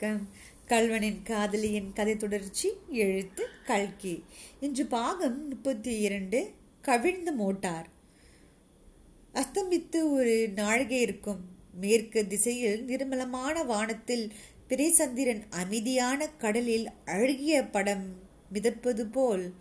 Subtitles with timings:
[0.00, 0.28] வணக்கம்
[0.68, 4.24] கல்வனின் காதலியின் கதை தொடர்ச்சி எழுத்து கல்கி.
[4.60, 6.50] இன்று பாகம் முப்பத்தி இரண்டு
[6.80, 7.88] கவிழ்ந்த மோட்டார்.
[9.34, 11.40] அஸ்தமித்து ஒரு நாழிகை இருக்கும்.
[11.80, 14.32] மேற்கு திசையில் நிர்மலமான வானத்தில்
[14.68, 18.14] பிரேசந்திரன் அமைதியான கடலில் அழகிய படம்
[18.52, 19.54] மிதப்பது போல்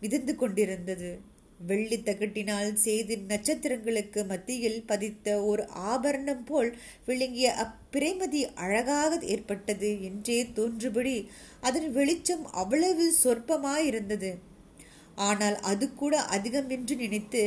[0.00, 1.20] மிதந்து கொண்டிருந்தது.
[1.60, 5.62] வெள்ளி தகட்டினால் செய்து நட்சத்திரங்களுக்கு மத்தியில் பதித்த ஒரு
[5.92, 6.70] ஆபரணம் போல்
[7.06, 11.16] விளங்கிய அப்பிரேமதி அழகாக ஏற்பட்டது என்றே தோன்றுபடி
[11.60, 14.30] அதன் வெளிச்சம் அவ்வளவு சொற்பமாயிருந்தது.
[15.28, 17.42] ஆனால் அது கூட அதிகம் என்று நினைத்து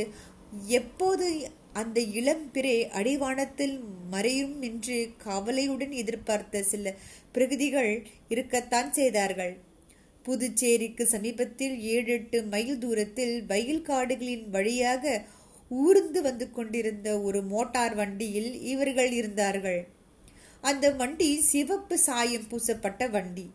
[0.80, 1.26] எப்போது
[1.72, 3.76] அந்த இளம் பிறை அடிவானத்தில்
[4.10, 6.94] மறையும் என்று கவலையுடன் எதிர்பார்த்த சில
[7.32, 7.92] பிரகதிகள்
[8.28, 9.52] இருக்கத்தான் செய்தார்கள்.
[10.24, 15.04] புதுச்சேரிக்கு சமீபத்தில் ஏழு எட்டு மைல் தூரத்தில் வயல் காடுகளின் வழியாக
[15.70, 19.80] ஊர்ந்து வந்து கொண்டிருந்த ஒரு மோட்டார் வண்டியில் இவர்கள் இருந்தார்கள்.
[20.64, 23.46] அந்த வண்டி சிவப்பு சாயம் பூசப்பட்ட வண்டி.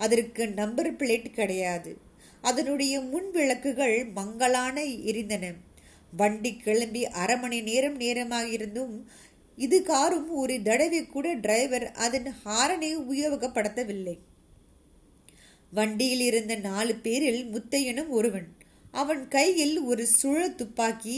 [0.00, 1.92] அதற்கு நம்பர் பிளேட் கிடையாது.
[2.40, 4.76] அதனுடைய முன் விளக்குகள் மங்களான
[5.10, 5.44] எரிந்தன.
[6.12, 8.94] வண்டி கிளம்பி அரை மணி நேரம் நேரமாக இருந்தும்
[9.58, 14.16] இது காரும் ஒரு தடவை கூட டிரைவர் அதன் ஹாரனை உபயோகப்படுத்தவில்லை.
[15.74, 18.48] வண்டியில் இருந்த நாலு பேரில் முத்தையனும் ஒருவன்.
[18.90, 21.16] அவன் கையில் ஒரு சுழல் துப்பாக்கி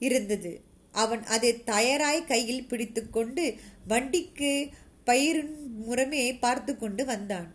[0.00, 0.52] இருந்தது.
[0.94, 3.44] அவன் அதை தயாராய் கையில் பிடித்துக்கொண்டு
[3.88, 4.52] வண்டிக்கு
[5.04, 7.48] பயிரின் முறமே பார்த்து கொண்டு வந்தான்.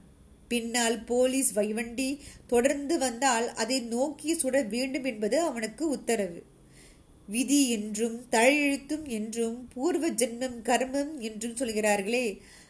[0.48, 2.08] பின்னால் போலீஸ் வைவண்டி
[2.48, 6.40] தொடர்ந்து வந்தால் அதை நோக்கி சுட வேண்டும் என்பது அவனுக்கு உத்தரவு.
[7.28, 12.26] விதி என்றும் தழையெழுத்தும் என்றும் பூர்வ ஜென்மம் கர்மம் என்றும் சொல்கிறார்களே.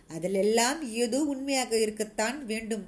[0.09, 2.85] அதிலெல்லாம் ஏதோ உண்மையாக இருக்கத்தான் வேண்டும்.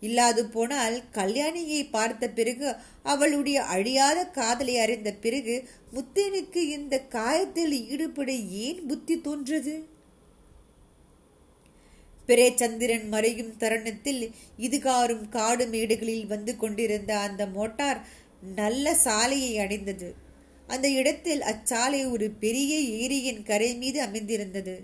[0.00, 8.86] இல்லாது போனால் கல்யாணியை பார்த்த பிறகு அவளுடைய அழியாத காதலை அறிந்த பிறகு முத்தேனுக்கு இந்த காயத்தில் ஈடுபட ஏன்
[8.86, 9.74] புத்தி தோன்றது?
[12.26, 18.00] பிரேச்சந்திரன் மறையும் தருணத்தில் இதுகாரும் காடு மேடுகளில் வந்து கொண்டிருந்த அந்த மோட்டார்
[18.54, 20.14] நல்ல சாலையை அடைந்தது.
[20.66, 24.76] அந்த இடத்தில் அச்சாலை ஒரு பெரிய ஏரியின் கரை மீது அமைந்திருந்தது.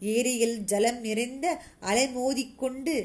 [0.00, 2.96] ஏரியில் ஜலம் நிறைந்த அலைமோதிக்கொண்டு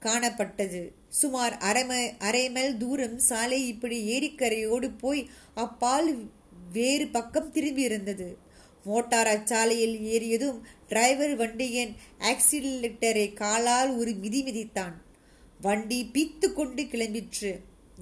[0.00, 0.82] காணப்பட்டது.
[1.08, 1.84] சுமார் அரை
[2.18, 6.16] அரை மைல் தூரம் சாலை இப்படி ஏரிக்கரையோடு போய் அப்பால்
[6.72, 8.46] வேறு பக்கம் திரும்பி இருந்தது
[8.84, 14.94] மோட்டார் அச்சாலையில் ஏறியதும் டிரைவர் வண்டியின் ஆக்சிலேட்டரை காலால் ஒரு மிதி மிதித்தான்.
[15.60, 17.52] வண்டி பீத்து கொண்டு கிளம்பிற்று.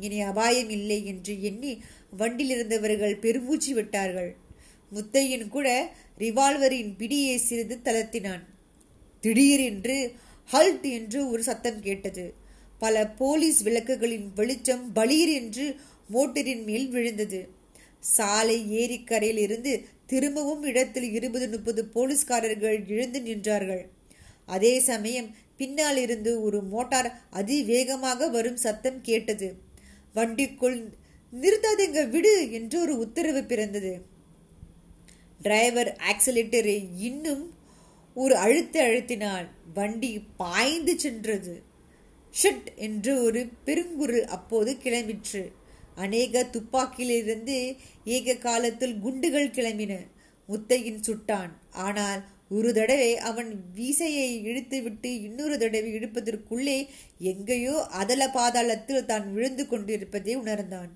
[0.00, 1.82] இனி அபாயம் இல்லை என்று எண்ணி
[2.16, 4.36] வண்டியில் இருந்தவர்கள் பெருமூச்சு விட்டார்கள்.
[4.94, 5.68] முத்தையன் கூட
[6.18, 8.44] ரிவால்வரின் பிடியை சிறிது தளர்த்தினான்.
[9.20, 10.14] திடீரென்று
[10.52, 12.34] ஹல்ட் என்று ஒரு சத்தம் கேட்டது.
[12.78, 15.76] பல போலீஸ் விளக்குகளின் வெளிச்சம் பளீர் என்று
[16.08, 17.48] மோட்டரின் மேல் விழுந்தது.
[18.00, 23.84] சாலை ஏரிக்கரையில் இருந்து திரும்பவும் இடத்தில் இருபது முப்பது போலீஸ்காரர்கள் எழுந்து நின்றார்கள்.
[24.46, 29.56] அதே சமயம் பின்னால் இருந்து ஒரு மோட்டார் அதிவேகமாக வரும் சத்தம் கேட்டது.
[30.14, 30.88] வண்டிக்குள்
[31.32, 34.00] நிறுத்தாதீங்க விடு என்று ஒரு உத்தரவு பிறந்தது.
[35.42, 37.54] டிரைவர் ஆக்சிலேட்டரை இன்னும்
[38.16, 41.54] ஒரு அழுத்த அழுத்தினால் வண்டி பாய்ந்து சென்றது.
[42.42, 45.42] ஷட் என்று ஒரு பெருங்குரல் அப்போது கிளம்பிற்று.
[45.94, 47.58] அநேக துப்பாக்கியிலிருந்து
[48.16, 49.92] ஏக காலத்தில் குண்டுகள் கிளம்பின.
[50.48, 51.52] முத்தையின் சுட்டான்.
[51.70, 56.78] ஆனால் ஒரு தடவை அவன் வீசையை இழுத்துவிட்டு இன்னொரு தடவை இழுப்பதற்குள்ளே
[57.18, 60.90] எங்கேயோ அதல பாதாளத்தில் தான் விழுந்து கொண்டிருப்பதை உணர்ந்தான்.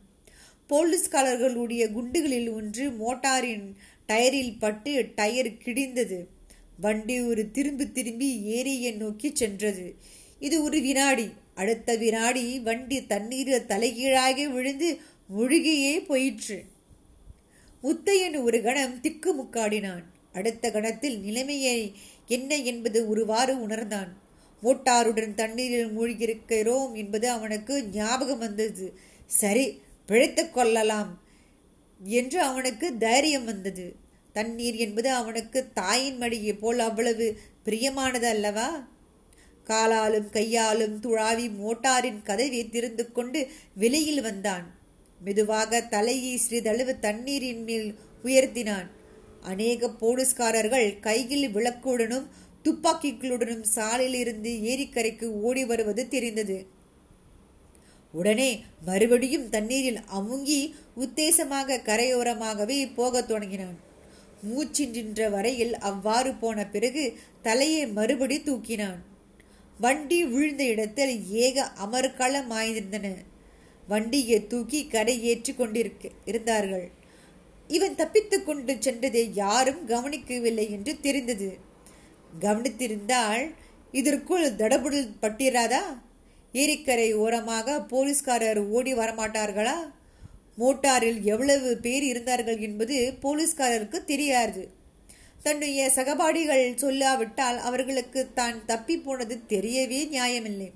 [0.71, 3.67] போலீஸ்காரர்களுடைய குண்டுகளில் ஒன்று மோட்டாரின்
[4.09, 6.21] டயரில் பட்டு டயர் கிடிந்தது.
[6.81, 9.95] வண்டி ஒரு திரும்பி திரும்பி ஏரியை நோக்கி சென்றது.
[10.39, 11.29] இது ஒரு வினாடி.
[11.55, 14.99] அடுத்த வினாடி வண்டி தண்ணீர் தலைகீழாக விழுந்து
[15.29, 16.65] முழுகியே போயிற்று.
[17.83, 20.05] முத்தையன் ஒரு கணம் திக்கு முக்காடினான்.
[20.33, 21.93] அடுத்த கணத்தில் நிலைமையை
[22.27, 24.17] என்ன என்பது ஒருவாறு உணர்ந்தான்.
[24.63, 28.99] மோட்டாருடன் தண்ணீரில் மூழ்கியிருக்கிறோம் என்பது அவனுக்கு ஞாபகம் வந்தது.
[29.27, 31.23] சரி பிழைத்து கொள்ளலாம்
[31.99, 34.09] என்று அவனுக்கு தைரியம் வந்தது.
[34.33, 38.89] தண்ணீர் என்பது அவனுக்கு தாயின் மடியை போல் அவ்வளவு பிரியமானது அல்லவா?
[39.67, 44.75] காலாலும் கையாலும் துழாவி மோட்டாரின் கதவை திறந்து கொண்டு வெளியில் வந்தான்.
[45.25, 48.87] மெதுவாக தலையை சிறிதளவு தண்ணீரின் மேல் உயர்த்தினான்.
[49.43, 52.27] அநேக போலீஸ்காரர்கள் கையில் விளக்குடனும்
[52.65, 56.67] துப்பாக்கிகளுடனும் சாலையில் இருந்து ஏரிக்கரைக்கு ஓடி வருவது தெரிந்தது.
[58.13, 63.89] உடனே மறுபடியும் தண்ணீரில் அமுங்கி உத்தேசமாக கரையோரமாகவே போகத் தொடங்கினான்.
[64.43, 69.01] மூச்சு நின்ற வரையில் அவ்வாறு போன பிறகு தலையை மறுபடி தூக்கினான்.
[69.81, 73.17] வண்டி விழுந்த இடத்தில் ஏக அமர்க்களமாயிருந்தன
[73.89, 76.91] வண்டியை தூக்கி கரை ஏற்றி கொண்டிருக்க இருந்தார்கள்.
[77.69, 81.59] இவன் தப்பித்து கொண்டு சென்றதை யாரும் கவனிக்கவில்லை என்று தெரிந்தது.
[82.41, 83.55] கவனித்திருந்தால்
[83.93, 85.83] இதற்குள் தடபுடல் பட்டிராதா?
[86.53, 89.79] ஏரிக்கரை ஓரமாக போலீஸ்காரர் ஓடி வரமாட்டார்களா?
[90.61, 94.63] மோட்டாரில் எவ்வளவு பேர் இருந்தார்கள் என்பது போலீஸ்காரருக்கு தெரியாது.
[95.45, 100.69] தன்னுடைய சகபாடிகள் சொல்லாவிட்டால் அவர்களுக்கு தான் தப்பி போனது தெரியவே நியாயமில்லை.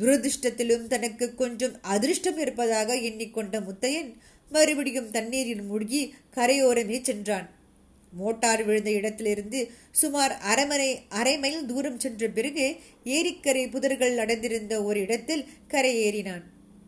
[0.00, 4.10] துரதிருஷ்டத்திலும் தனக்கு கொஞ்சம் அதிர்ஷ்டம் இருப்பதாக எண்ணிக்கொண்ட முத்தையன்
[4.50, 6.00] மறுபடியும் தண்ணீரில் மூழ்கி
[6.36, 7.46] கரையோரமே சென்றான்.
[8.12, 9.60] மோட்டார் விழுந்த இடத்திலிருந்து
[10.00, 12.66] சுமார் அரைமனை அரை மைல் தூரம் சென்ற பிறகு
[13.16, 16.44] ஏரிக்கரை புதர்கள் அடைந்திருந்த ஒரு இடத்தில் கரையேறினான்.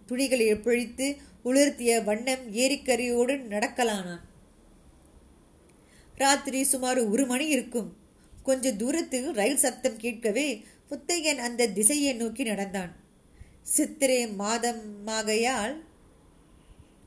[0.06, 1.06] துணிகளை பிழித்து
[1.44, 4.25] உலர்த்திய வண்ணம் ஏரிக்கரையோடு நடக்கலானான்
[6.17, 7.88] ராத்திரி சுமார் ஒரு மணி இருக்கும்.
[8.43, 10.47] கொஞ்ச தூரத்தில் ரயில் சத்தம் கேட்கவே
[10.91, 12.93] முத்தையன் அந்த திசையை நோக்கி நடந்தான்.
[13.62, 15.75] சித்திரை மாதமாகையால்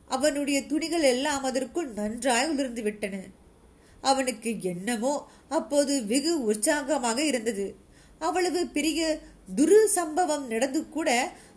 [0.06, 3.16] அவனுடைய துணிகள் எல்லாம் அதற்குள் நன்றாய் உலர்ந்து விட்டன.
[4.02, 5.14] அவனுக்கு என்னமோ
[5.50, 7.76] அப்போது வெகு உற்சாகமாக இருந்தது.
[8.20, 9.20] அவ்வளவு பெரிய
[9.56, 11.10] துரு சம்பவம் நடந்து கூட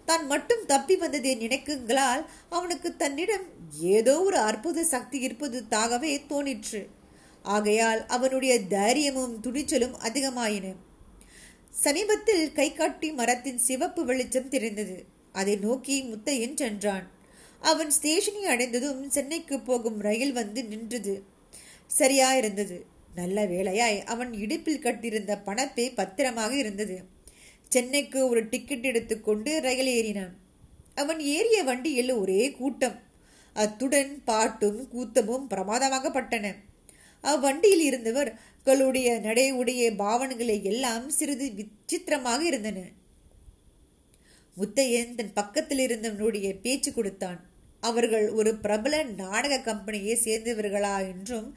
[0.05, 3.47] தான் மட்டும் தப்பி வந்ததை நினைக்குங்களால் அவனுக்கு தன்னிடம்
[3.81, 6.87] ஏதோ ஒரு அற்புத சக்தி இருப்பது தாகவே தோணிற்று.
[7.43, 10.67] ஆகையால் அவனுடைய தைரியமும் துணிச்சலும் அதிகமாயின.
[11.71, 15.05] சமீபத்தில் கை காட்டி மரத்தின் சிவப்பு வெளிச்சம் தெரிந்தது.
[15.33, 17.07] அதை நோக்கி முத்தையன் சென்றான்.
[17.61, 21.15] அவன் ஸ்டேஷனை அடைந்ததும் சென்னைக்கு போகும் ரயில் வந்து நின்றது.
[21.87, 22.77] சரியா இருந்தது
[23.15, 26.97] நல்ல வேளையாய் அவன் இடுப்பில் கட்டியிருந்த பணப்பை பத்திரமாக இருந்தது.
[27.75, 30.35] சென்னைக்கு ஒரு டிக்கெட் எடுத்துக்கொண்டு ரயில் ஏறினான்.
[30.95, 32.97] அவன் ஏறிய வண்டியில் ஒரே கூட்டம்.
[33.57, 36.47] அத்துடன் பாட்டும் கூத்தமும் பிரமாதமாகப்பட்டன.
[37.25, 42.81] அவ்வண்டியில் இருந்தவர்களுடைய நடை உடைய பாவனைகளை எல்லாம் சிறிது விசித்திரமாக இருந்தன.
[44.57, 47.41] முத்தையன் தன் பக்கத்தில் இருந்தவனுடைய பேச்சு கொடுத்தான்.
[47.81, 51.49] அவர்கள் ஒரு பிரபல நாடக கம்பெனியை சேர்ந்தவர்களா என்றும்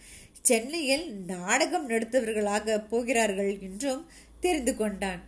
[0.41, 4.03] சென்னையில் நாடகம் நடத்தவர்களாக போகிறார்கள் என்றும்
[4.39, 5.21] தெரிந்து கொண்டான்.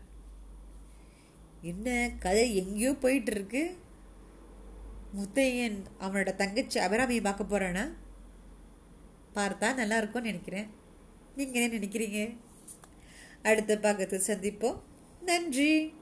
[1.61, 3.77] என்ன கதை எங்கேயோ போயிட்டு இருக்கு
[5.17, 7.93] முத்தையன் அவனோட தங்கச்சி அபராமியை பார்க்க போறானா?
[9.35, 10.67] பார்த்தா நல்லா இருக்கும்னு நினைக்கிறேன்.
[11.35, 12.37] நீங்கள் என்ன நினைக்கிறீங்க?
[13.43, 14.79] அடுத்த பக்கத்தில் சந்திப்போம்.
[15.21, 15.93] நன்றி.